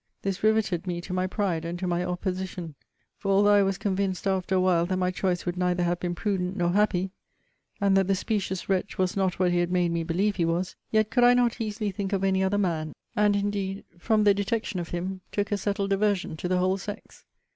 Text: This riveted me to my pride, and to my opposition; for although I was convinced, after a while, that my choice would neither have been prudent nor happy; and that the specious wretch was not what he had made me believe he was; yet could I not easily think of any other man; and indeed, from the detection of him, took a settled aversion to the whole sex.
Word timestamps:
This 0.23 0.41
riveted 0.41 0.87
me 0.87 0.99
to 1.01 1.13
my 1.13 1.27
pride, 1.27 1.63
and 1.63 1.77
to 1.77 1.85
my 1.85 2.03
opposition; 2.03 2.73
for 3.19 3.29
although 3.31 3.53
I 3.53 3.61
was 3.61 3.77
convinced, 3.77 4.25
after 4.25 4.55
a 4.55 4.59
while, 4.59 4.87
that 4.87 4.97
my 4.97 5.11
choice 5.11 5.45
would 5.45 5.57
neither 5.57 5.83
have 5.83 5.99
been 5.99 6.15
prudent 6.15 6.57
nor 6.57 6.71
happy; 6.71 7.11
and 7.79 7.95
that 7.95 8.07
the 8.07 8.15
specious 8.15 8.67
wretch 8.67 8.97
was 8.97 9.15
not 9.15 9.37
what 9.37 9.51
he 9.51 9.59
had 9.59 9.71
made 9.71 9.91
me 9.91 10.03
believe 10.03 10.37
he 10.37 10.43
was; 10.45 10.75
yet 10.89 11.11
could 11.11 11.23
I 11.23 11.35
not 11.35 11.61
easily 11.61 11.91
think 11.91 12.13
of 12.13 12.23
any 12.23 12.41
other 12.43 12.57
man; 12.57 12.93
and 13.15 13.35
indeed, 13.35 13.83
from 13.99 14.23
the 14.23 14.33
detection 14.33 14.79
of 14.79 14.89
him, 14.89 15.21
took 15.31 15.51
a 15.51 15.55
settled 15.57 15.93
aversion 15.93 16.35
to 16.37 16.47
the 16.47 16.57
whole 16.57 16.79
sex. 16.79 17.25